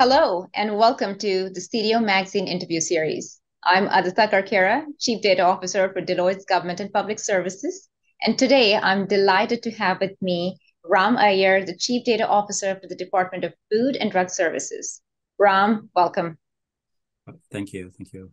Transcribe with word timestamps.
Hello, 0.00 0.46
and 0.54 0.78
welcome 0.78 1.18
to 1.18 1.50
the 1.50 1.60
CDO 1.60 2.02
Magazine 2.02 2.48
interview 2.48 2.80
series. 2.80 3.38
I'm 3.62 3.86
Adita 3.86 4.30
Karkera, 4.30 4.86
Chief 4.98 5.20
Data 5.20 5.42
Officer 5.42 5.92
for 5.92 6.00
Deloitte's 6.00 6.46
Government 6.46 6.80
and 6.80 6.90
Public 6.90 7.18
Services. 7.18 7.86
And 8.22 8.38
today 8.38 8.76
I'm 8.76 9.06
delighted 9.06 9.62
to 9.64 9.70
have 9.72 10.00
with 10.00 10.16
me 10.22 10.56
Ram 10.86 11.18
Iyer, 11.18 11.66
the 11.66 11.76
Chief 11.76 12.02
Data 12.06 12.26
Officer 12.26 12.78
for 12.80 12.88
the 12.88 12.96
Department 12.96 13.44
of 13.44 13.52
Food 13.70 13.96
and 13.96 14.10
Drug 14.10 14.30
Services. 14.30 15.02
Ram, 15.38 15.90
welcome. 15.94 16.38
Thank 17.52 17.74
you. 17.74 17.90
Thank 17.90 18.14
you. 18.14 18.30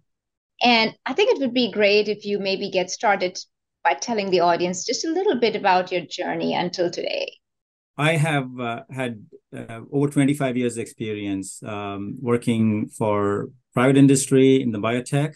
And 0.64 0.96
I 1.06 1.12
think 1.12 1.32
it 1.32 1.42
would 1.42 1.54
be 1.54 1.74
great 1.74 2.08
if 2.08 2.24
you 2.24 2.40
maybe 2.40 2.72
get 2.72 2.92
started 2.92 3.38
by 3.84 3.96
telling 3.96 4.32
the 4.32 4.40
audience 4.40 4.86
just 4.86 5.04
a 5.04 5.12
little 5.12 5.38
bit 5.38 5.58
about 5.58 5.92
your 5.92 6.06
journey 6.10 6.56
until 6.56 6.90
today. 6.90 7.34
I 7.98 8.14
have 8.18 8.60
uh, 8.60 8.84
had 8.92 9.26
uh, 9.56 9.82
over 9.92 10.08
25 10.08 10.56
years 10.56 10.78
experience 10.78 11.64
um, 11.64 12.18
working 12.22 12.90
for 12.90 13.50
private 13.74 13.98
industry 13.98 14.62
in 14.62 14.72
the 14.72 14.78
biotech, 14.78 15.34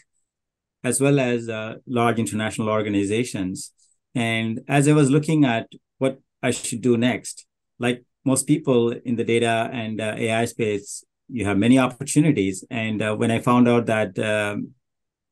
as 0.83 1.01
well 1.01 1.19
as 1.19 1.49
uh, 1.49 1.75
large 1.87 2.19
international 2.19 2.69
organizations. 2.69 3.71
And 4.13 4.61
as 4.67 4.87
I 4.87 4.93
was 4.93 5.09
looking 5.09 5.43
at 5.43 5.71
what 5.97 6.19
I 6.43 6.51
should 6.51 6.81
do 6.81 6.97
next, 6.97 7.47
like 7.79 8.03
most 8.25 8.45
people 8.45 8.91
in 8.91 9.15
the 9.15 9.23
data 9.23 9.69
and 9.73 9.99
uh, 9.99 10.13
AI 10.15 10.45
space, 10.45 11.03
you 11.29 11.45
have 11.45 11.57
many 11.57 11.79
opportunities. 11.79 12.63
And 12.69 13.01
uh, 13.01 13.15
when 13.15 13.31
I 13.31 13.39
found 13.39 13.67
out 13.67 13.87
that 13.87 14.19
um, 14.19 14.71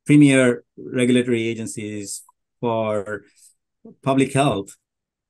premier 0.06 0.64
regulatory 0.78 1.48
agencies 1.48 2.24
for 2.60 3.24
public 4.02 4.34
health 4.34 4.76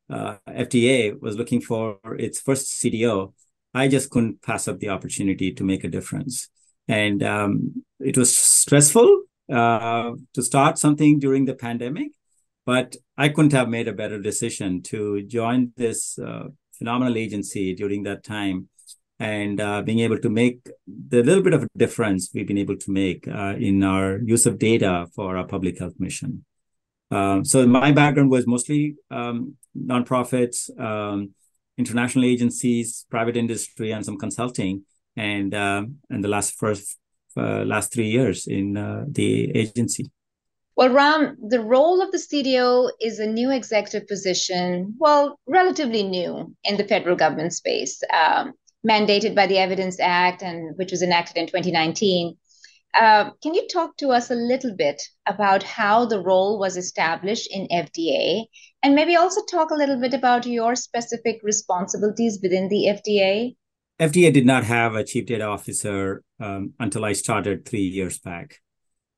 uh, 0.10 0.38
FDA 0.48 1.20
was 1.20 1.36
looking 1.36 1.62
for 1.62 2.00
its 2.18 2.40
first 2.40 2.82
CDO, 2.82 3.34
I 3.74 3.88
just 3.88 4.10
couldn't 4.10 4.42
pass 4.42 4.68
up 4.68 4.80
the 4.80 4.90
opportunity 4.90 5.52
to 5.54 5.64
make 5.64 5.84
a 5.84 5.90
difference. 5.90 6.50
And 6.88 7.22
um, 7.24 7.84
it 8.00 8.18
was 8.18 8.36
stressful 8.36 9.24
uh, 9.52 10.12
to 10.34 10.42
start 10.42 10.80
something 10.80 11.20
during 11.20 11.46
the 11.46 11.54
pandemic, 11.54 12.12
but 12.66 12.96
I 13.18 13.30
couldn't 13.30 13.54
have 13.54 13.70
made 13.70 13.88
a 13.88 13.94
better 13.94 14.20
decision 14.20 14.82
to 14.84 15.22
join 15.24 15.72
this 15.78 16.18
uh, 16.18 16.48
phenomenal 16.78 17.18
agency 17.18 17.76
during 17.76 18.04
that 18.04 18.24
time 18.24 18.70
and 19.20 19.60
uh, 19.60 19.82
being 19.82 20.00
able 20.00 20.18
to 20.18 20.30
make 20.30 20.68
the 20.88 21.22
little 21.22 21.44
bit 21.44 21.54
of 21.54 21.64
a 21.64 21.68
difference 21.78 22.30
we've 22.34 22.48
been 22.48 22.58
able 22.58 22.78
to 22.78 22.92
make 22.92 23.28
uh, 23.28 23.54
in 23.60 23.84
our 23.84 24.20
use 24.20 24.46
of 24.46 24.58
data 24.58 25.08
for 25.14 25.36
our 25.36 25.46
public 25.46 25.78
health 25.78 25.96
mission. 26.00 26.46
Um, 27.12 27.44
so 27.44 27.66
my 27.66 27.92
background 27.92 28.30
was 28.30 28.46
mostly 28.46 28.96
um, 29.10 29.56
nonprofits, 29.78 30.70
um, 30.80 31.34
international 31.78 32.26
agencies, 32.26 33.06
private 33.10 33.36
industry, 33.36 33.92
and 33.92 34.06
some 34.06 34.18
consulting. 34.18 34.84
And 35.16 35.54
um, 35.54 35.98
and 36.10 36.24
the 36.24 36.28
last 36.28 36.56
first 36.56 36.98
uh, 37.36 37.64
last 37.66 37.94
three 37.94 38.10
years 38.10 38.48
in 38.48 38.78
uh, 38.78 39.06
the 39.08 39.52
agency. 39.56 40.12
Well, 40.76 40.90
Ram, 40.90 41.36
the 41.46 41.60
role 41.60 42.02
of 42.02 42.12
the 42.12 42.18
CDO 42.18 42.90
is 43.02 43.20
a 43.20 43.28
new 43.28 43.52
executive 43.52 44.08
position, 44.08 44.96
well, 44.98 45.38
relatively 45.46 46.04
new 46.04 46.56
in 46.64 46.78
the 46.78 46.86
federal 46.86 47.18
government 47.18 47.54
space, 47.54 48.02
um, 48.14 48.54
mandated 48.88 49.36
by 49.36 49.46
the 49.46 49.58
Evidence 49.58 50.00
Act, 50.00 50.42
and 50.42 50.78
which 50.78 50.92
was 50.92 51.02
enacted 51.02 51.36
in 51.36 51.48
2019. 51.48 52.38
Uh, 52.94 53.32
can 53.44 53.54
you 53.54 53.68
talk 53.68 53.96
to 53.98 54.10
us 54.10 54.32
a 54.32 54.36
little 54.36 54.76
bit 54.76 55.02
about 55.28 55.62
how 55.62 56.06
the 56.06 56.20
role 56.20 56.58
was 56.58 56.76
established 56.76 57.48
in 57.52 57.68
FDA 57.72 58.46
and 58.82 58.96
maybe 58.96 59.16
also 59.16 59.42
talk 59.46 59.70
a 59.70 59.76
little 59.76 60.00
bit 60.00 60.14
about 60.14 60.46
your 60.46 60.76
specific 60.76 61.40
responsibilities 61.44 62.40
within 62.42 62.68
the 62.70 62.88
FDA? 62.88 63.56
FDA 64.00 64.34
did 64.34 64.46
not 64.46 64.64
have 64.64 64.96
a 64.96 65.04
chief 65.04 65.26
data 65.26 65.44
officer 65.44 66.24
um, 66.40 66.74
until 66.80 67.06
I 67.06 67.14
started 67.14 67.66
three 67.66 67.84
years 67.84 68.18
back. 68.18 68.60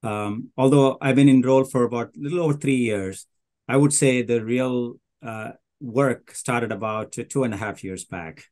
Um, 0.04 0.50
although 0.58 0.98
I've 1.00 1.16
been 1.16 1.30
enrolled 1.30 1.72
for 1.72 1.84
about 1.84 2.08
a 2.08 2.20
little 2.20 2.42
over 2.42 2.54
three 2.54 2.78
years, 2.78 3.28
I 3.68 3.78
would 3.78 3.94
say 3.94 4.24
the 4.24 4.44
real 4.44 4.96
uh, 5.24 5.52
work 5.80 6.31
started 6.34 6.72
about 6.72 7.16
two 7.30 7.44
and 7.44 7.54
a 7.54 7.58
half 7.58 7.84
years 7.84 8.06
back. 8.06 8.46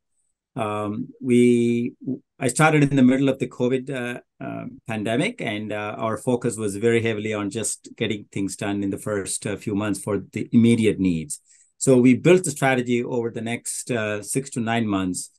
Um, 0.56 1.10
we 1.22 1.94
I 2.40 2.48
started 2.48 2.84
in 2.84 2.96
the 2.96 3.04
middle 3.04 3.30
of 3.30 3.40
the 3.40 3.48
COVID 3.48 3.90
uh, 3.90 4.20
uh, 4.44 4.66
pandemic, 4.88 5.42
and 5.42 5.72
uh, 5.72 5.96
our 5.98 6.18
focus 6.18 6.58
was 6.58 6.76
very 6.78 7.02
heavily 7.02 7.34
on 7.34 7.50
just 7.50 7.90
getting 7.98 8.26
things 8.32 8.56
done 8.56 8.82
in 8.84 8.90
the 8.90 8.98
first 8.98 9.46
uh, 9.46 9.58
few 9.58 9.76
months 9.76 10.02
for 10.02 10.24
the 10.32 10.50
immediate 10.52 11.00
needs. 11.00 11.42
So 11.78 11.98
we 11.98 12.16
built 12.16 12.44
the 12.44 12.52
strategy 12.52 13.04
over 13.04 13.30
the 13.30 13.42
next 13.42 13.92
uh, 13.92 14.24
six 14.24 14.50
to 14.52 14.60
nine 14.60 14.88
months, 14.88 15.32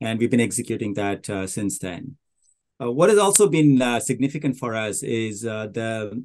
and 0.00 0.18
we've 0.18 0.30
been 0.30 0.40
executing 0.40 0.94
that 0.94 1.28
uh, 1.30 1.46
since 1.46 1.78
then. 1.78 2.16
what 2.78 3.08
has 3.08 3.18
also 3.18 3.48
been 3.48 4.00
significant 4.00 4.58
for 4.58 4.74
us 4.74 5.02
is 5.02 5.40
the 5.42 6.24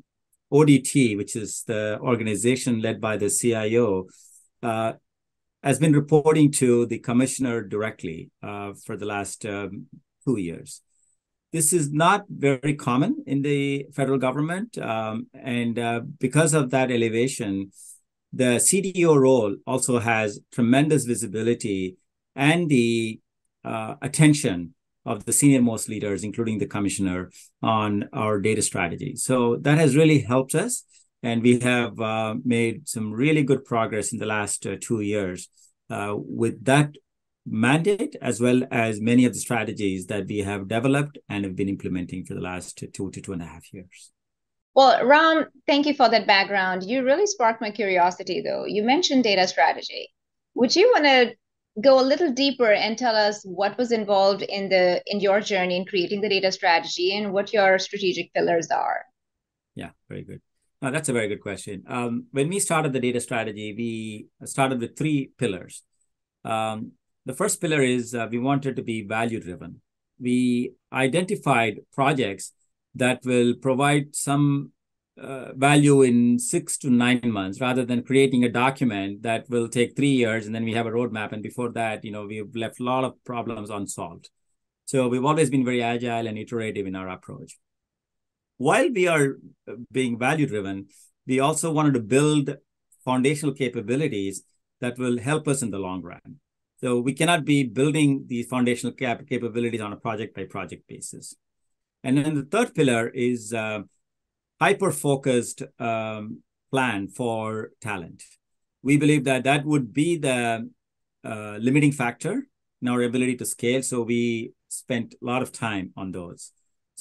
ODT, 0.52 1.16
which 1.16 1.35
is 1.35 1.63
the 1.68 1.97
organization 2.02 2.81
led 2.81 3.00
by 3.00 3.16
the 3.18 3.29
CIO, 3.29 4.08
has 5.64 5.80
been 5.80 5.94
reporting 5.94 6.52
to 6.52 6.86
the 6.88 7.00
commissioner 7.00 7.62
directly 7.62 8.32
uh, 8.42 8.74
for 8.86 8.98
the 8.98 9.06
last 9.06 9.46
um, 9.46 9.88
two 10.26 10.38
years. 10.38 10.82
This 11.52 11.74
is 11.74 11.92
not 11.92 12.26
very 12.30 12.76
common 12.76 13.24
in 13.28 13.42
the 13.42 13.88
federal 13.94 14.18
government. 14.18 14.78
Um, 14.78 15.28
and 15.34 15.78
uh, 15.78 16.02
because 16.20 16.54
of 16.54 16.70
that 16.72 16.92
elevation, 16.92 17.72
the 18.34 18.56
CDO 18.58 19.20
role 19.20 19.58
also 19.68 20.00
has 20.00 20.40
tremendous 20.52 21.04
visibility 21.04 21.98
and 22.36 22.70
the 22.70 23.20
uh, 23.66 23.96
attention 24.02 24.74
of 25.06 25.26
the 25.26 25.34
senior 25.34 25.62
most 25.62 25.90
leaders, 25.90 26.24
including 26.24 26.60
the 26.60 26.68
commissioner, 26.68 27.32
on 27.62 28.08
our 28.14 28.40
data 28.40 28.62
strategy. 28.62 29.16
So 29.16 29.58
that 29.58 29.78
has 29.78 29.96
really 29.96 30.20
helped 30.20 30.56
us 30.56 30.86
and 31.24 31.44
we 31.44 31.59
have 31.59 32.00
uh, 32.00 32.36
made 32.44 32.88
some 32.88 33.12
really 33.12 33.44
good 33.44 33.64
progress 33.66 34.12
in 34.12 34.20
the 34.20 34.26
last 34.26 34.66
uh, 34.66 34.76
two 34.80 35.02
years 35.02 35.50
uh, 35.90 36.14
with 36.16 36.64
that 36.66 36.96
mandate, 37.46 38.16
as 38.22 38.40
well 38.40 38.62
as 38.72 39.02
many 39.02 39.26
of 39.26 39.34
the 39.34 39.40
strategies 39.40 40.08
that 40.08 40.28
we 40.28 40.40
have 40.40 40.68
developed 40.68 41.18
and 41.30 41.44
have 41.44 41.56
been 41.56 41.70
implementing 41.70 42.26
for 42.26 42.34
the 42.34 42.42
last 42.42 42.84
two 42.94 43.12
to 43.12 43.22
two 43.22 43.34
and 43.34 43.42
a 43.42 43.46
half 43.46 43.74
years. 43.74 44.12
Well, 44.74 45.06
Ram, 45.06 45.48
thank 45.68 45.86
you 45.86 45.94
for 45.94 46.09
that 46.09 46.28
background. 46.28 46.84
You 46.84 47.04
really 47.04 47.28
sparked 47.28 47.62
my 47.62 47.72
curiosity, 47.72 48.42
though. 48.42 48.66
You 48.66 48.84
mentioned 48.84 49.24
data 49.24 49.48
strategy. 49.48 50.09
Would 50.56 50.76
you 50.76 50.90
want 50.94 51.06
to 51.06 51.36
go 51.82 52.00
a 52.00 52.03
little 52.03 52.32
deeper 52.32 52.72
and 52.72 52.98
tell 52.98 53.16
us 53.16 53.44
what 53.44 53.78
was 53.78 53.92
involved 53.92 54.44
in 54.44 54.70
the 54.70 55.02
in 55.08 55.20
your 55.20 55.42
journey 55.42 55.78
in 55.78 55.86
creating 55.86 56.22
the 56.22 56.30
data 56.30 56.52
strategy 56.52 57.16
and 57.16 57.34
what 57.34 57.53
your 57.53 57.80
strategic 57.80 58.34
pillars 58.34 58.70
are? 58.72 59.06
Yeah, 59.76 59.92
very 60.08 60.24
good. 60.24 60.42
No, 60.81 60.90
that's 60.90 61.09
a 61.09 61.14
very 61.14 61.28
good 61.28 61.42
question. 61.42 61.84
Um, 61.88 62.25
when 62.31 62.50
we 62.50 62.59
started 62.59 62.92
the 62.92 63.00
data 63.00 63.19
strategy, 63.22 63.75
we 63.78 64.47
started 64.47 64.80
with 64.80 64.97
three 64.97 65.31
pillars. 65.38 65.84
Um, 66.44 66.94
the 67.25 67.34
first 67.34 67.62
pillar 67.62 67.81
is 67.81 68.16
uh, 68.16 68.28
we 68.31 68.40
wanted 68.40 68.75
to 68.78 68.81
be 68.81 69.03
value 69.03 69.40
driven. 69.40 69.81
We 70.20 70.74
identified 70.91 71.81
projects 71.94 72.53
that 72.96 73.24
will 73.24 73.53
provide 73.53 74.16
some 74.16 74.72
uh, 75.22 75.53
value 75.53 76.02
in 76.02 76.40
six 76.40 76.80
to 76.80 76.90
nine 76.90 77.22
months 77.25 77.62
rather 77.62 77.86
than 77.86 78.02
creating 78.02 78.44
a 78.44 78.50
document 78.50 79.22
that 79.22 79.47
will 79.50 79.68
take 79.68 79.96
three 79.96 80.14
years 80.14 80.47
and 80.47 80.56
then 80.56 80.64
we 80.64 80.74
have 80.74 80.88
a 80.88 80.91
roadmap. 80.91 81.31
And 81.31 81.44
before 81.44 81.70
that, 81.74 82.03
you 82.03 82.12
know, 82.12 82.25
we've 82.25 82.56
left 82.56 82.80
a 82.80 82.84
lot 82.84 83.03
of 83.03 83.24
problems 83.24 83.70
unsolved. 83.70 84.31
So 84.86 85.08
we've 85.08 85.25
always 85.25 85.52
been 85.52 85.64
very 85.64 85.84
agile 85.84 86.25
and 86.25 86.40
iterative 86.40 86.88
in 86.88 86.96
our 86.96 87.09
approach 87.09 87.59
while 88.62 88.90
we 88.94 89.08
are 89.08 89.26
uh, 89.68 89.74
being 89.92 90.20
value 90.20 90.46
driven, 90.46 90.88
we 91.26 91.40
also 91.40 91.72
wanted 91.72 91.94
to 91.96 92.00
build 92.00 92.56
foundational 93.04 93.54
capabilities 93.56 94.44
that 94.82 94.98
will 94.98 95.18
help 95.20 95.48
us 95.48 95.62
in 95.62 95.72
the 95.72 95.80
long 95.80 96.02
run. 96.04 96.30
So 96.78 97.00
we 97.00 97.14
cannot 97.14 97.46
be 97.46 97.64
building 97.64 98.26
these 98.28 98.47
foundational 98.47 98.94
cap- 98.94 99.28
capabilities 99.28 99.82
on 99.82 99.94
a 99.94 99.96
project 99.96 100.35
by 100.35 100.46
project 100.46 100.88
basis. 100.88 101.35
And 102.03 102.18
then 102.18 102.35
the 102.35 102.44
third 102.44 102.74
pillar 102.76 103.08
is 103.08 103.53
uh, 103.53 103.82
hyper 104.59 104.91
focused 104.91 105.64
um, 105.80 106.41
plan 106.72 107.08
for 107.08 107.72
talent. 107.82 108.24
We 108.84 108.97
believe 108.97 109.24
that 109.26 109.44
that 109.44 109.66
would 109.66 109.94
be 109.94 110.18
the 110.18 110.70
uh, 111.24 111.58
limiting 111.59 111.91
factor 111.91 112.47
in 112.82 112.88
our 112.88 113.02
ability 113.02 113.38
to 113.38 113.46
scale. 113.46 113.82
So 113.84 114.02
we 114.02 114.53
spent 114.70 115.16
a 115.22 115.26
lot 115.26 115.41
of 115.41 115.52
time 115.52 115.94
on 115.96 116.12
those. 116.12 116.52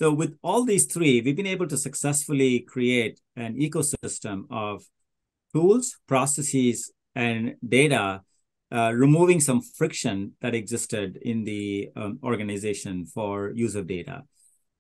So 0.01 0.11
with 0.11 0.39
all 0.43 0.65
these 0.65 0.87
three, 0.87 1.21
we've 1.21 1.37
been 1.37 1.47
able 1.47 1.69
to 1.69 1.77
successfully 1.77 2.61
create 2.61 3.21
an 3.37 3.57
ecosystem 3.57 4.45
of 4.51 4.83
tools, 5.53 5.99
processes, 6.07 6.91
and 7.15 7.57
data, 7.69 8.23
uh, 8.73 8.93
removing 8.95 9.41
some 9.41 9.61
friction 9.61 10.33
that 10.41 10.55
existed 10.55 11.19
in 11.21 11.45
the 11.45 11.91
um, 11.97 12.19
organization 12.23 13.05
for 13.05 13.53
use 13.55 13.75
of 13.75 13.87
data. 13.87 14.23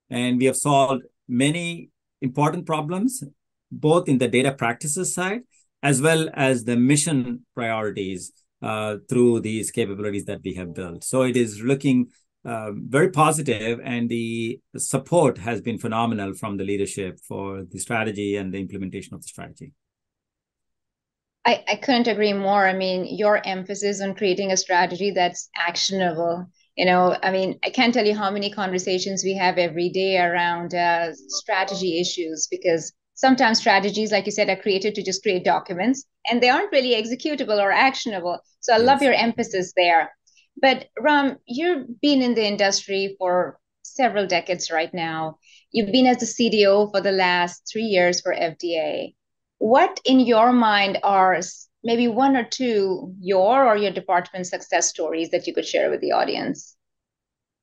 And 0.09 0.39
we 0.39 0.47
have 0.47 0.57
solved 0.57 1.03
many 1.29 1.91
important 2.23 2.65
problems, 2.65 3.23
both 3.71 4.09
in 4.09 4.17
the 4.17 4.29
data 4.29 4.53
practices 4.53 5.13
side, 5.13 5.43
as 5.83 6.01
well 6.01 6.31
as 6.33 6.65
the 6.65 6.77
mission 6.77 7.45
priorities 7.55 8.33
uh, 8.63 8.97
through 9.07 9.41
these 9.41 9.71
capabilities 9.71 10.25
that 10.25 10.41
we 10.43 10.55
have 10.55 10.73
built. 10.73 11.05
So 11.05 11.23
it 11.25 11.37
is 11.37 11.61
looking 11.61 12.07
uh, 12.45 12.73
very 12.73 13.11
positive, 13.11 13.81
and 13.85 14.09
the 14.09 14.61
support 14.77 15.39
has 15.39 15.61
been 15.61 15.79
phenomenal 15.79 16.35
from 16.35 16.57
the 16.57 16.65
leadership 16.65 17.21
for 17.27 17.65
the 17.71 17.79
strategy 17.79 18.37
and 18.37 18.53
the 18.53 18.59
implementation 18.59 19.15
of 19.15 19.23
the 19.23 19.29
strategy. 19.29 19.73
I, 21.45 21.65
I 21.69 21.77
couldn't 21.77 22.07
agree 22.07 22.33
more. 22.33 22.67
I 22.67 22.75
mean, 22.75 23.07
your 23.17 23.47
emphasis 23.47 24.01
on 24.01 24.15
creating 24.15 24.53
a 24.53 24.57
strategy 24.57 25.11
that's 25.11 25.49
actionable. 25.57 26.47
You 26.77 26.85
know, 26.85 27.17
I 27.23 27.31
mean, 27.31 27.59
I 27.65 27.71
can't 27.71 27.93
tell 27.93 28.07
you 28.07 28.15
how 28.15 28.31
many 28.31 28.51
conversations 28.51 29.25
we 29.25 29.35
have 29.35 29.59
every 29.59 29.89
day 29.89 30.19
around 30.19 30.75
uh, 30.75 31.13
strategy 31.15 32.01
issues 32.01 32.47
because 32.51 32.93
sometimes 33.15 33.59
strategies, 33.59 34.13
like 34.13 34.27
you 34.27 34.33
said, 34.33 34.49
are 34.49 34.57
created 34.57 34.95
to 34.95 35.03
just 35.03 35.23
create 35.23 35.45
documents 35.45 36.05
and 36.31 36.43
they 36.43 36.49
aren't 36.49 36.73
really 36.73 36.95
executable 36.95 37.59
or 37.59 37.71
actionable. 37.71 38.39
So 38.61 38.73
I 38.73 38.79
yes. 38.79 38.87
love 38.87 39.03
your 39.03 39.15
emphasis 39.15 39.73
there. 39.77 40.11
But 40.61 40.89
Ram, 40.99 41.39
you've 41.47 42.01
been 42.01 42.23
in 42.23 42.35
the 42.35 42.47
industry 42.47 43.17
for 43.19 43.59
several 43.83 44.27
decades 44.27 44.71
right 44.71 44.93
now. 44.93 45.39
You've 45.73 45.93
been 45.93 46.07
as 46.07 46.19
the 46.19 46.27
CDO 46.27 46.91
for 46.91 47.01
the 47.01 47.13
last 47.13 47.69
three 47.71 47.85
years 47.85 48.21
for 48.21 48.35
FDA. 48.35 49.15
What, 49.59 50.01
in 50.05 50.21
your 50.21 50.53
mind, 50.53 50.99
are 51.03 51.41
maybe 51.83 52.09
one 52.09 52.37
or 52.37 52.45
two 52.45 53.15
your 53.21 53.67
or 53.67 53.77
your 53.77 53.93
department 53.93 54.47
success 54.47 54.89
stories 54.89 55.31
that 55.31 55.47
you 55.47 55.55
could 55.55 55.67
share 55.67 55.91
with 55.91 56.01
the 56.01 56.13
audience? 56.13 56.77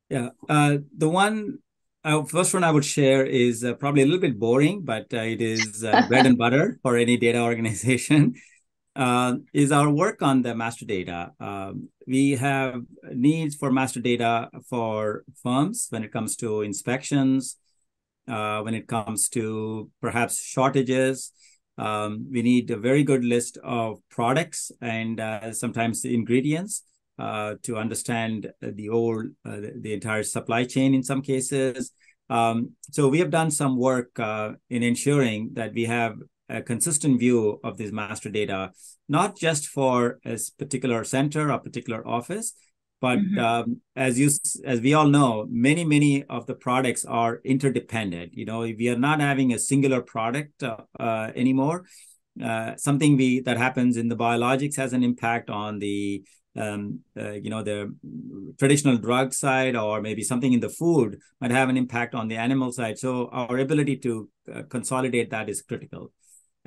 Yeah, 0.09 0.29
uh, 0.47 0.77
the 0.95 1.09
one 1.09 1.59
uh, 2.03 2.23
first 2.23 2.53
one 2.53 2.63
I 2.63 2.71
would 2.71 2.85
share 2.85 3.25
is 3.25 3.63
uh, 3.63 3.73
probably 3.73 4.03
a 4.03 4.05
little 4.05 4.21
bit 4.21 4.39
boring, 4.39 4.83
but 4.83 5.13
uh, 5.13 5.17
it 5.17 5.41
is 5.41 5.83
uh, 5.83 6.05
bread 6.07 6.25
and 6.25 6.37
butter 6.37 6.79
for 6.81 6.95
any 6.95 7.17
data 7.17 7.41
organization. 7.41 8.35
Uh, 8.97 9.35
is 9.53 9.71
our 9.71 9.91
work 9.91 10.23
on 10.23 10.41
the 10.41 10.55
master 10.55 10.83
data. 10.83 11.31
Um, 11.39 11.89
we 12.07 12.31
have 12.31 12.81
needs 13.13 13.53
for 13.53 13.71
master 13.71 13.99
data 13.99 14.49
for 14.67 15.23
firms 15.43 15.85
when 15.91 16.03
it 16.03 16.11
comes 16.11 16.35
to 16.37 16.63
inspections, 16.63 17.57
uh, 18.27 18.61
when 18.61 18.73
it 18.73 18.87
comes 18.87 19.29
to 19.29 19.91
perhaps 20.01 20.43
shortages. 20.43 21.31
Um, 21.77 22.25
we 22.31 22.41
need 22.41 22.71
a 22.71 22.77
very 22.77 23.03
good 23.03 23.23
list 23.23 23.59
of 23.63 23.99
products 24.09 24.71
and 24.81 25.19
uh, 25.19 25.53
sometimes 25.53 26.03
ingredients 26.03 26.81
uh, 27.19 27.53
to 27.61 27.77
understand 27.77 28.49
the 28.61 28.87
whole, 28.87 29.23
uh, 29.45 29.57
the 29.79 29.93
entire 29.93 30.23
supply 30.23 30.63
chain 30.63 30.95
in 30.95 31.03
some 31.03 31.21
cases. 31.21 31.91
Um, 32.31 32.71
so 32.91 33.07
we 33.09 33.19
have 33.19 33.29
done 33.29 33.51
some 33.51 33.77
work 33.77 34.19
uh, 34.19 34.53
in 34.71 34.81
ensuring 34.81 35.51
that 35.53 35.73
we 35.75 35.85
have 35.85 36.15
a 36.49 36.61
consistent 36.61 37.19
view 37.19 37.59
of 37.63 37.77
this 37.77 37.91
master 37.91 38.29
data, 38.29 38.71
not 39.07 39.37
just 39.37 39.67
for 39.67 40.19
a 40.25 40.37
particular 40.57 41.03
center 41.03 41.51
or 41.51 41.59
particular 41.59 42.07
office, 42.07 42.53
but 42.99 43.19
mm-hmm. 43.19 43.39
um, 43.39 43.81
as 43.95 44.17
you 44.17 44.29
as 44.65 44.81
we 44.81 44.93
all 44.93 45.07
know, 45.07 45.45
many 45.49 45.85
many 45.85 46.23
of 46.23 46.47
the 46.47 46.55
products 46.55 47.05
are 47.05 47.41
interdependent. 47.43 48.33
You 48.33 48.45
know, 48.45 48.61
we 48.61 48.89
are 48.89 48.97
not 48.97 49.19
having 49.19 49.53
a 49.53 49.59
singular 49.59 50.01
product 50.01 50.63
uh, 50.63 50.77
uh, 50.99 51.31
anymore. 51.35 51.85
Uh, 52.43 52.75
something 52.77 53.17
we 53.17 53.41
that 53.41 53.57
happens 53.57 53.97
in 53.97 54.07
the 54.07 54.15
biologics 54.15 54.77
has 54.77 54.93
an 54.93 55.03
impact 55.03 55.49
on 55.49 55.79
the 55.79 56.23
um, 56.55 57.01
uh, 57.15 57.31
you 57.31 57.49
know 57.49 57.61
the 57.61 57.93
traditional 58.57 58.97
drug 58.97 59.33
side 59.33 59.75
or 59.75 60.01
maybe 60.01 60.23
something 60.23 60.53
in 60.53 60.59
the 60.59 60.69
food 60.69 61.19
might 61.39 61.51
have 61.51 61.69
an 61.69 61.77
impact 61.77 62.15
on 62.15 62.27
the 62.27 62.35
animal 62.35 62.71
side 62.71 62.97
so 62.97 63.29
our 63.31 63.59
ability 63.59 63.95
to 63.97 64.27
uh, 64.53 64.63
consolidate 64.63 65.29
that 65.29 65.49
is 65.49 65.61
critical 65.61 66.11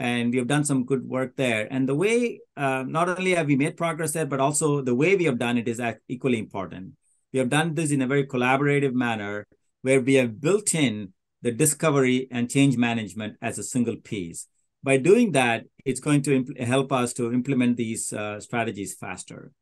and 0.00 0.32
we 0.32 0.38
have 0.38 0.46
done 0.46 0.64
some 0.64 0.86
good 0.86 1.06
work 1.06 1.36
there. 1.36 1.68
And 1.70 1.86
the 1.86 1.94
way, 1.94 2.40
uh, 2.56 2.84
not 2.88 3.10
only 3.10 3.34
have 3.34 3.46
we 3.46 3.54
made 3.54 3.76
progress 3.76 4.12
there, 4.12 4.24
but 4.24 4.40
also 4.40 4.80
the 4.80 4.94
way 4.94 5.14
we 5.14 5.26
have 5.26 5.38
done 5.38 5.58
it 5.58 5.68
is 5.68 5.78
equally 6.08 6.38
important. 6.38 6.94
We 7.34 7.38
have 7.38 7.50
done 7.50 7.74
this 7.74 7.90
in 7.90 8.00
a 8.00 8.06
very 8.06 8.26
collaborative 8.26 8.94
manner 8.94 9.46
where 9.82 10.00
we 10.00 10.14
have 10.14 10.40
built 10.40 10.74
in 10.74 11.12
the 11.42 11.52
discovery 11.52 12.28
and 12.30 12.50
change 12.50 12.78
management 12.78 13.36
as 13.42 13.58
a 13.58 13.62
single 13.62 13.96
piece. 13.96 14.48
By 14.82 14.96
doing 14.96 15.32
that, 15.32 15.66
it's 15.84 16.00
going 16.00 16.22
to 16.22 16.46
help 16.60 16.92
us 16.92 17.12
to 17.14 17.30
implement 17.30 17.76
these 17.76 18.10
uh, 18.10 18.40
strategies 18.40 18.94
faster. 18.94 19.52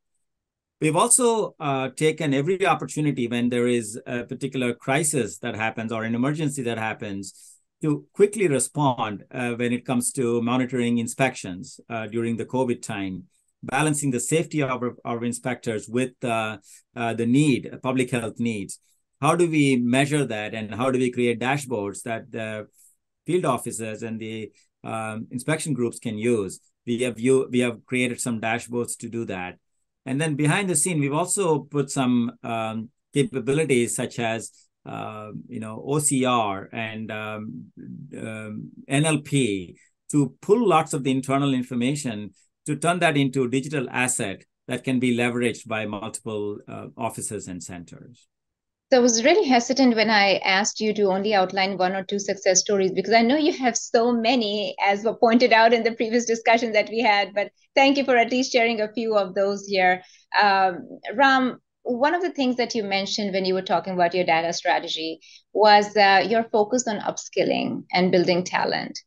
We've 0.80 0.94
also 0.94 1.56
uh, 1.58 1.88
taken 1.96 2.32
every 2.32 2.64
opportunity 2.64 3.26
when 3.26 3.48
there 3.48 3.66
is 3.66 3.98
a 4.06 4.22
particular 4.22 4.72
crisis 4.72 5.38
that 5.38 5.56
happens 5.56 5.90
or 5.90 6.04
an 6.04 6.14
emergency 6.14 6.62
that 6.62 6.78
happens 6.78 7.57
to 7.82 8.06
quickly 8.12 8.48
respond 8.48 9.24
uh, 9.30 9.52
when 9.52 9.72
it 9.72 9.84
comes 9.84 10.12
to 10.12 10.42
monitoring 10.42 10.98
inspections 10.98 11.80
uh, 11.88 12.06
during 12.06 12.36
the 12.36 12.44
COVID 12.44 12.82
time, 12.82 13.24
balancing 13.62 14.10
the 14.10 14.20
safety 14.20 14.62
of 14.62 14.70
our, 14.70 14.96
our 15.04 15.24
inspectors 15.24 15.88
with 15.88 16.12
uh, 16.24 16.58
uh 16.96 17.14
the 17.14 17.26
need, 17.26 17.70
public 17.82 18.10
health 18.10 18.38
needs. 18.38 18.80
How 19.20 19.34
do 19.34 19.50
we 19.50 19.76
measure 19.76 20.24
that, 20.24 20.54
and 20.54 20.74
how 20.74 20.90
do 20.90 20.98
we 20.98 21.10
create 21.10 21.40
dashboards 21.40 22.02
that 22.02 22.30
the 22.30 22.68
field 23.26 23.44
officers 23.44 24.02
and 24.02 24.20
the 24.20 24.52
um, 24.84 25.26
inspection 25.30 25.72
groups 25.74 25.98
can 25.98 26.18
use? 26.18 26.60
We 26.86 27.02
have 27.02 27.18
you, 27.18 27.48
we 27.50 27.60
have 27.60 27.84
created 27.84 28.20
some 28.20 28.40
dashboards 28.40 28.96
to 28.98 29.08
do 29.08 29.24
that, 29.26 29.58
and 30.06 30.20
then 30.20 30.36
behind 30.36 30.70
the 30.70 30.76
scene, 30.76 31.00
we've 31.00 31.12
also 31.12 31.60
put 31.60 31.90
some 31.90 32.32
um, 32.42 32.90
capabilities 33.12 33.94
such 33.94 34.18
as 34.18 34.67
uh, 34.88 35.32
you 35.48 35.60
know 35.60 35.84
OCR 35.86 36.68
and 36.72 37.10
um, 37.10 37.64
um, 38.16 38.70
NLP 38.90 39.74
to 40.10 40.34
pull 40.40 40.66
lots 40.66 40.94
of 40.94 41.04
the 41.04 41.10
internal 41.10 41.52
information 41.52 42.32
to 42.66 42.76
turn 42.76 42.98
that 43.00 43.16
into 43.16 43.44
a 43.44 43.50
digital 43.50 43.88
asset 43.90 44.44
that 44.66 44.84
can 44.84 44.98
be 44.98 45.16
leveraged 45.16 45.66
by 45.66 45.86
multiple 45.86 46.58
uh, 46.68 46.86
offices 46.96 47.48
and 47.48 47.62
centers. 47.62 48.26
So 48.90 48.98
I 48.98 49.00
was 49.00 49.22
really 49.22 49.46
hesitant 49.46 49.96
when 49.96 50.08
I 50.08 50.36
asked 50.38 50.80
you 50.80 50.94
to 50.94 51.10
only 51.10 51.34
outline 51.34 51.76
one 51.76 51.94
or 51.94 52.04
two 52.04 52.18
success 52.18 52.60
stories 52.60 52.92
because 52.92 53.12
I 53.12 53.20
know 53.20 53.36
you 53.36 53.52
have 53.52 53.76
so 53.76 54.12
many, 54.12 54.74
as 54.82 55.04
were 55.04 55.14
pointed 55.14 55.52
out 55.52 55.74
in 55.74 55.82
the 55.82 55.92
previous 55.92 56.24
discussion 56.24 56.72
that 56.72 56.88
we 56.88 57.00
had. 57.00 57.34
But 57.34 57.52
thank 57.74 57.98
you 57.98 58.04
for 58.04 58.16
at 58.16 58.30
least 58.30 58.50
sharing 58.50 58.80
a 58.80 58.92
few 58.92 59.14
of 59.14 59.34
those 59.34 59.66
here. 59.66 60.02
Um, 60.40 60.88
Ram, 61.14 61.60
one 61.88 62.14
of 62.14 62.20
the 62.20 62.30
things 62.30 62.56
that 62.56 62.74
you 62.74 62.84
mentioned 62.84 63.32
when 63.32 63.46
you 63.46 63.54
were 63.54 63.62
talking 63.62 63.94
about 63.94 64.14
your 64.14 64.24
data 64.24 64.52
strategy 64.52 65.20
was 65.54 65.96
uh, 65.96 66.24
your 66.28 66.44
focus 66.44 66.86
on 66.86 66.98
upskilling 67.00 67.84
and 67.92 68.12
building 68.12 68.44
talent. 68.44 68.98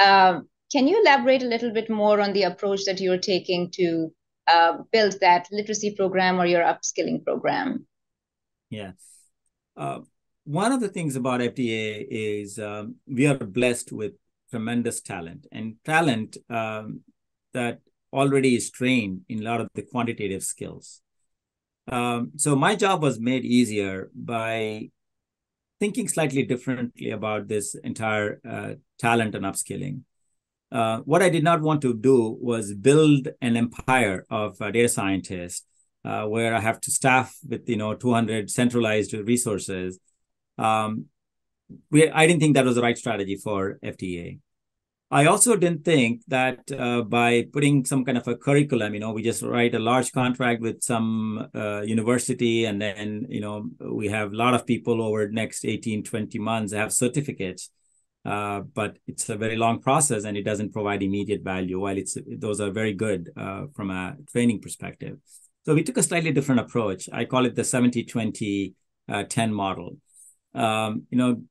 Um, 0.00 0.48
can 0.70 0.86
you 0.86 1.00
elaborate 1.00 1.42
a 1.42 1.46
little 1.46 1.72
bit 1.72 1.90
more 1.90 2.20
on 2.20 2.32
the 2.32 2.44
approach 2.44 2.84
that 2.84 3.00
you're 3.00 3.18
taking 3.18 3.72
to 3.72 4.12
uh, 4.46 4.78
build 4.92 5.16
that 5.20 5.48
literacy 5.50 5.96
program 5.96 6.40
or 6.40 6.46
your 6.46 6.62
upskilling 6.62 7.24
program? 7.24 7.86
Yeah. 8.70 8.92
Uh, 9.76 10.00
one 10.44 10.70
of 10.70 10.80
the 10.80 10.88
things 10.88 11.16
about 11.16 11.40
FDA 11.40 12.06
is 12.08 12.58
um, 12.60 12.96
we 13.06 13.26
are 13.26 13.34
blessed 13.34 13.90
with 13.90 14.12
tremendous 14.50 15.00
talent 15.00 15.46
and 15.50 15.74
talent 15.84 16.36
um, 16.48 17.00
that 17.52 17.80
already 18.12 18.54
is 18.54 18.70
trained 18.70 19.22
in 19.28 19.40
a 19.40 19.42
lot 19.42 19.60
of 19.60 19.68
the 19.74 19.82
quantitative 19.82 20.44
skills. 20.44 21.02
Um, 21.90 22.32
so 22.36 22.54
my 22.54 22.74
job 22.74 23.02
was 23.02 23.18
made 23.18 23.44
easier 23.44 24.10
by 24.14 24.90
thinking 25.80 26.08
slightly 26.08 26.44
differently 26.44 27.10
about 27.10 27.48
this 27.48 27.74
entire 27.74 28.40
uh, 28.48 28.74
talent 28.98 29.34
and 29.34 29.44
upskilling. 29.44 30.02
Uh, 30.70 30.98
what 30.98 31.22
I 31.22 31.30
did 31.30 31.44
not 31.44 31.62
want 31.62 31.80
to 31.82 31.94
do 31.94 32.36
was 32.40 32.74
build 32.74 33.28
an 33.40 33.56
empire 33.56 34.26
of 34.28 34.60
uh, 34.60 34.70
data 34.70 34.88
scientists 34.88 35.64
uh, 36.04 36.24
where 36.24 36.54
I 36.54 36.60
have 36.60 36.80
to 36.82 36.90
staff 36.90 37.36
with 37.48 37.68
you 37.68 37.76
know 37.76 37.94
200 37.94 38.50
centralized 38.50 39.14
resources. 39.14 39.98
Um, 40.58 41.06
we, 41.90 42.10
I 42.10 42.26
didn't 42.26 42.40
think 42.40 42.54
that 42.54 42.64
was 42.64 42.74
the 42.74 42.82
right 42.82 42.98
strategy 42.98 43.36
for 43.36 43.78
FDA. 43.82 44.40
I 45.10 45.24
also 45.24 45.56
didn't 45.56 45.86
think 45.86 46.22
that 46.28 46.70
uh, 46.70 47.00
by 47.00 47.46
putting 47.50 47.86
some 47.86 48.04
kind 48.04 48.18
of 48.18 48.28
a 48.28 48.36
curriculum, 48.36 48.92
you 48.92 49.00
know, 49.00 49.12
we 49.12 49.22
just 49.22 49.42
write 49.42 49.74
a 49.74 49.78
large 49.78 50.12
contract 50.12 50.60
with 50.60 50.82
some 50.82 51.48
uh, 51.54 51.80
university 51.80 52.66
and 52.66 52.80
then, 52.80 53.24
you 53.30 53.40
know, 53.40 53.70
we 53.80 54.08
have 54.08 54.32
a 54.32 54.36
lot 54.36 54.52
of 54.52 54.66
people 54.66 55.00
over 55.00 55.30
next 55.30 55.64
18, 55.64 56.04
20 56.04 56.38
months 56.38 56.74
have 56.74 56.92
certificates. 56.92 57.70
Uh, 58.24 58.60
but 58.60 58.98
it's 59.06 59.30
a 59.30 59.36
very 59.36 59.56
long 59.56 59.80
process 59.80 60.24
and 60.24 60.36
it 60.36 60.42
doesn't 60.42 60.72
provide 60.72 61.02
immediate 61.02 61.42
value 61.42 61.80
while 61.80 61.96
it's 61.96 62.18
those 62.26 62.60
are 62.60 62.70
very 62.70 62.92
good 62.92 63.30
uh, 63.38 63.64
from 63.74 63.90
a 63.90 64.14
training 64.30 64.60
perspective. 64.60 65.16
So 65.64 65.74
we 65.74 65.82
took 65.82 65.96
a 65.96 66.02
slightly 66.02 66.32
different 66.32 66.60
approach. 66.60 67.08
I 67.10 67.24
call 67.24 67.46
it 67.46 67.54
the 67.54 67.64
70, 67.64 68.04
20, 68.04 68.74
uh, 69.08 69.22
10 69.22 69.54
model. 69.54 69.96
Um, 70.54 71.06
you 71.08 71.16
know, 71.16 71.42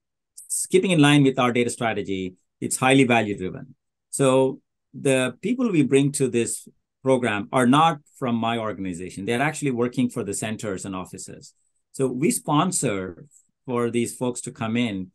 keeping 0.70 0.92
in 0.92 1.00
line 1.00 1.24
with 1.24 1.40
our 1.40 1.52
data 1.52 1.72
strategy, 1.72 2.36
it's 2.60 2.78
highly 2.78 3.04
value 3.04 3.38
driven. 3.38 3.76
So 4.10 4.62
the 4.94 5.36
people 5.42 5.72
we 5.72 5.84
bring 5.84 6.12
to 6.14 6.28
this 6.28 6.68
program 7.04 7.48
are 7.52 7.68
not 7.68 8.00
from 8.18 8.36
my 8.36 8.58
organization. 8.58 9.26
They're 9.26 9.42
actually 9.42 9.72
working 9.72 10.10
for 10.10 10.24
the 10.24 10.34
centers 10.34 10.86
and 10.86 10.96
offices. 10.96 11.54
So 11.92 12.08
we 12.08 12.32
sponsor 12.32 13.26
for 13.66 13.90
these 13.90 14.16
folks 14.16 14.42
to 14.42 14.52
come 14.52 14.78
in, 14.78 15.12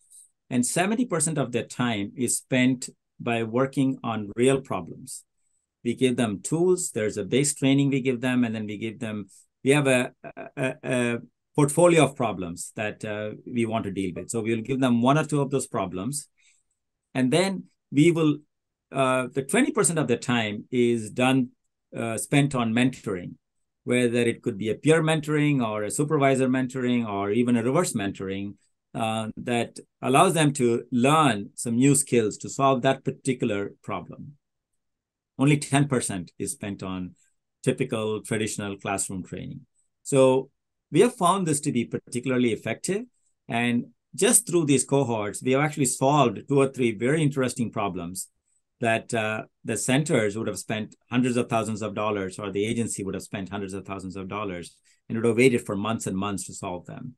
and 0.51 0.63
70% 0.65 1.39
of 1.39 1.53
their 1.53 1.65
time 1.65 2.13
is 2.17 2.39
spent 2.39 2.89
by 3.19 3.43
working 3.43 3.99
on 4.03 4.31
real 4.37 4.61
problems. 4.61 5.25
We 5.85 5.95
give 5.95 6.17
them 6.17 6.41
tools. 6.43 6.91
There's 6.93 7.17
a 7.17 7.25
base 7.25 7.55
training 7.55 7.91
we 7.91 8.01
give 8.01 8.21
them, 8.21 8.45
and 8.45 8.55
then 8.55 8.67
we 8.67 8.79
give 8.79 8.99
them. 8.99 9.27
We 9.65 9.71
have 9.71 9.87
a, 9.87 10.13
a, 10.57 10.75
a 10.85 11.19
portfolio 11.55 12.05
of 12.05 12.17
problems 12.17 12.73
that 12.77 13.05
uh, 13.05 13.31
we 13.47 13.67
want 13.67 13.85
to 13.85 13.91
deal 13.91 14.13
with. 14.15 14.31
So 14.31 14.41
we'll 14.41 14.63
give 14.63 14.81
them 14.81 15.03
one 15.03 15.19
or 15.19 15.25
two 15.25 15.41
of 15.41 15.51
those 15.51 15.67
problems, 15.67 16.29
and 17.15 17.33
then 17.33 17.65
we 17.91 18.11
will. 18.11 18.39
Uh, 18.91 19.27
the 19.33 19.43
twenty 19.43 19.73
percent 19.73 19.99
of 19.99 20.07
the 20.07 20.19
time 20.19 20.65
is 20.71 21.11
done 21.11 21.49
uh, 21.97 22.19
spent 22.19 22.55
on 22.55 22.75
mentoring, 22.75 23.35
whether 23.85 24.21
it 24.21 24.43
could 24.43 24.59
be 24.59 24.69
a 24.69 24.75
peer 24.75 25.03
mentoring 25.03 25.67
or 25.67 25.83
a 25.83 25.91
supervisor 25.91 26.49
mentoring 26.49 27.09
or 27.09 27.31
even 27.31 27.57
a 27.57 27.63
reverse 27.63 27.95
mentoring 27.95 28.55
uh, 28.95 29.29
that 29.37 29.79
allows 30.03 30.35
them 30.35 30.53
to 30.53 30.85
learn 30.93 31.51
some 31.55 31.77
new 31.77 31.95
skills 31.95 32.37
to 32.39 32.49
solve 32.49 32.83
that 32.83 33.05
particular 33.05 33.73
problem. 33.83 34.33
Only 35.39 35.57
10% 35.59 36.29
is 36.39 36.53
spent 36.53 36.83
on 36.83 37.15
typical 37.63 38.23
traditional 38.23 38.77
classroom 38.77 39.25
training. 39.25 39.61
So 40.03 40.51
we 40.91 41.01
have 41.01 41.15
found 41.15 41.47
this 41.47 41.61
to 41.61 41.73
be 41.73 41.85
particularly 41.85 42.53
effective. 42.53 43.05
And 43.49 43.87
just 44.15 44.47
through 44.47 44.67
these 44.67 44.85
cohorts, 44.85 45.43
we 45.43 45.53
have 45.53 45.63
actually 45.63 45.87
solved 45.87 46.41
two 46.49 46.59
or 46.59 46.69
three 46.69 46.93
very 46.93 47.23
interesting 47.23 47.71
problems 47.71 48.29
that 48.81 49.15
uh, 49.15 49.45
the 49.65 49.77
centers 49.77 50.37
would 50.37 50.49
have 50.49 50.59
spent 50.59 50.97
hundreds 51.11 51.37
of 51.37 51.49
thousands 51.49 51.83
of 51.83 51.95
dollars, 51.95 52.39
or 52.39 52.51
the 52.51 52.67
agency 52.67 53.05
would 53.05 53.15
have 53.15 53.23
spent 53.23 53.49
hundreds 53.49 53.75
of 53.75 53.87
thousands 53.87 54.17
of 54.17 54.29
dollars, 54.29 54.77
and 55.09 55.17
would 55.17 55.27
have 55.27 55.37
waited 55.37 55.65
for 55.65 55.77
months 55.77 56.07
and 56.07 56.17
months 56.17 56.47
to 56.47 56.53
solve 56.53 56.85
them. 56.87 57.15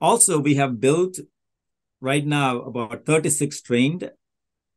Also, 0.00 0.38
we 0.38 0.54
have 0.54 0.80
built 0.80 1.18
right 2.00 2.26
now 2.26 2.60
about 2.60 3.04
36 3.04 3.60
trained 3.62 4.10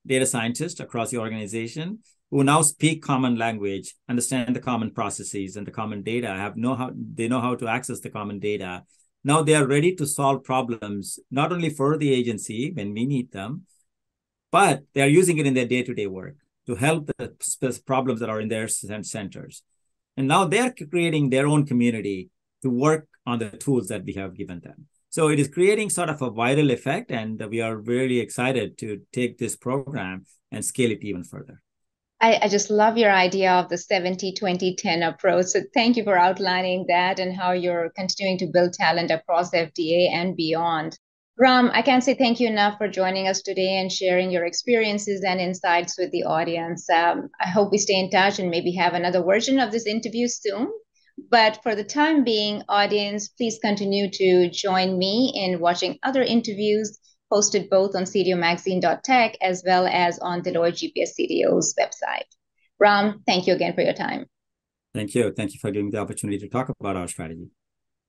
data 0.06 0.26
scientists 0.26 0.80
across 0.80 1.12
the 1.12 1.18
organization 1.18 2.00
who 2.34 2.44
now 2.44 2.62
speak 2.62 3.04
common 3.04 3.36
language, 3.36 3.94
understand 4.10 4.56
the 4.56 4.60
common 4.60 4.90
processes 4.90 5.56
and 5.56 5.68
the 5.68 5.72
common 5.72 6.02
data, 6.02 6.28
have 6.28 6.58
know 6.58 6.76
how 6.76 6.92
they 6.96 7.28
know 7.28 7.40
how 7.40 7.56
to 7.56 7.68
access 7.68 8.00
the 8.00 8.10
common 8.10 8.40
data. 8.40 8.84
Now 9.24 9.42
they 9.42 9.56
are 9.56 9.66
ready 9.66 9.96
to 9.96 10.06
solve 10.06 10.44
problems 10.44 11.20
not 11.32 11.52
only 11.52 11.70
for 11.70 11.98
the 11.98 12.14
agency 12.14 12.72
when 12.72 12.94
we 12.94 13.06
need 13.06 13.32
them, 13.32 13.64
but 14.52 14.84
they 14.94 15.02
are 15.02 15.08
using 15.08 15.38
it 15.38 15.48
in 15.48 15.54
their 15.54 15.66
day-to-day 15.66 16.08
work 16.08 16.36
to 16.68 16.76
help 16.76 17.10
the 17.18 17.82
problems 17.86 18.20
that 18.20 18.30
are 18.30 18.42
in 18.42 18.50
their 18.50 18.68
centers. 18.68 19.64
And 20.16 20.28
now 20.28 20.46
they're 20.46 20.76
creating 20.92 21.30
their 21.30 21.48
own 21.48 21.66
community 21.66 22.30
to 22.62 22.70
work 22.70 23.08
on 23.26 23.40
the 23.40 23.50
tools 23.50 23.88
that 23.88 24.04
we 24.04 24.14
have 24.14 24.36
given 24.36 24.60
them. 24.60 24.88
So 25.10 25.30
it 25.30 25.40
is 25.40 25.48
creating 25.48 25.90
sort 25.90 26.10
of 26.10 26.22
a 26.22 26.30
viral 26.30 26.72
effect, 26.72 27.10
and 27.10 27.42
we 27.50 27.62
are 27.62 27.78
really 27.78 28.20
excited 28.20 28.78
to 28.80 29.02
take 29.12 29.38
this 29.38 29.56
program 29.56 30.26
and 30.52 30.64
scale 30.64 30.92
it 30.92 31.04
even 31.04 31.24
further. 31.24 31.63
I, 32.24 32.40
I 32.44 32.48
just 32.48 32.70
love 32.70 32.98
your 32.98 33.12
idea 33.12 33.52
of 33.52 33.68
the 33.68 33.78
70 33.78 34.34
20 34.36 34.78
10 34.78 35.04
approach. 35.04 35.48
So 35.48 35.60
thank 35.74 35.98
you 35.98 36.06
for 36.06 36.18
outlining 36.18 36.86
that 36.88 37.20
and 37.20 37.36
how 37.36 37.52
you're 37.52 37.90
continuing 37.98 38.38
to 38.38 38.48
build 38.48 38.72
talent 38.72 39.12
across 39.12 39.52
FDA 39.52 40.10
and 40.10 40.34
beyond. 40.34 40.98
Ram, 41.38 41.70
I 41.74 41.82
can't 41.82 42.02
say 42.02 42.14
thank 42.14 42.40
you 42.40 42.48
enough 42.48 42.78
for 42.78 42.88
joining 42.88 43.28
us 43.28 43.42
today 43.42 43.78
and 43.78 43.92
sharing 43.92 44.32
your 44.32 44.46
experiences 44.46 45.22
and 45.28 45.42
insights 45.42 45.98
with 45.98 46.12
the 46.12 46.24
audience. 46.24 46.90
Um, 46.90 47.30
I 47.42 47.50
hope 47.50 47.74
we 47.74 47.78
stay 47.78 48.00
in 48.00 48.10
touch 48.10 48.40
and 48.40 48.50
maybe 48.50 48.72
have 48.72 48.94
another 48.94 49.22
version 49.22 49.60
of 49.60 49.74
this 49.74 49.86
interview 49.86 50.30
soon. 50.30 50.72
But 51.30 51.62
for 51.62 51.76
the 51.76 51.84
time 51.84 52.24
being, 52.24 52.64
audience, 52.70 53.28
please 53.28 53.60
continue 53.62 54.10
to 54.10 54.50
join 54.50 54.98
me 54.98 55.34
in 55.36 55.60
watching 55.60 56.00
other 56.04 56.22
interviews 56.22 56.98
posted 57.34 57.68
both 57.70 57.96
on 57.96 58.04
cdomagazine.tech 58.04 59.38
as 59.42 59.64
well 59.66 59.88
as 59.88 60.20
on 60.20 60.44
Deloitte 60.44 60.78
GPS 60.82 61.10
CDO's 61.20 61.74
website. 61.80 62.30
Ram, 62.80 63.24
thank 63.26 63.48
you 63.48 63.54
again 63.54 63.74
for 63.74 63.82
your 63.82 63.94
time. 63.94 64.28
Thank 64.94 65.16
you. 65.16 65.34
Thank 65.36 65.54
you 65.54 65.60
for 65.60 65.72
giving 65.72 65.88
me 65.88 65.92
the 65.92 65.98
opportunity 65.98 66.38
to 66.38 66.48
talk 66.48 66.70
about 66.80 66.96
our 66.96 67.08
strategy. 67.08 67.48